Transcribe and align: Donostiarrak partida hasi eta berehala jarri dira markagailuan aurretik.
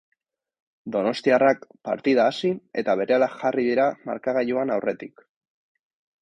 Donostiarrak 0.93 1.67
partida 1.89 2.25
hasi 2.31 2.51
eta 2.83 2.97
berehala 3.03 3.29
jarri 3.43 3.67
dira 3.69 3.87
markagailuan 4.11 4.75
aurretik. 4.79 5.25